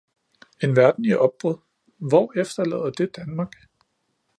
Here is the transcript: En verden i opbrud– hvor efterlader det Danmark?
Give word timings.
En 0.57 0.73
verden 0.75 1.05
i 1.05 1.13
opbrud– 1.15 1.57
hvor 2.09 2.39
efterlader 2.39 2.89
det 2.91 3.15
Danmark? 3.15 3.55